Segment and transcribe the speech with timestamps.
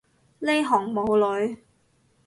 [0.39, 1.61] 呢行冇女